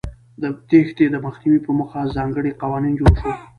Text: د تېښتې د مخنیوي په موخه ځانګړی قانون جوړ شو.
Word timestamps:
د 0.41 0.43
تېښتې 0.69 1.05
د 1.09 1.15
مخنیوي 1.25 1.59
په 1.65 1.71
موخه 1.77 2.01
ځانګړی 2.15 2.51
قانون 2.61 2.93
جوړ 2.99 3.13
شو. 3.21 3.31